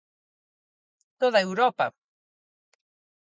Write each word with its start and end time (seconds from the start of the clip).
Toda 1.19 1.39
Europa. 1.47 1.85